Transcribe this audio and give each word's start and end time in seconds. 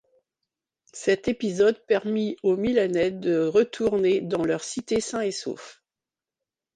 Cet 0.93 1.27
épisode 1.27 1.85
permit 1.85 2.35
aux 2.41 2.57
Milanais 2.57 3.11
de 3.11 3.37
retourner 3.45 4.19
dans 4.19 4.43
leur 4.43 4.63
cité 4.63 4.99
sains 4.99 5.21
et 5.21 5.31
saufs. 5.31 5.83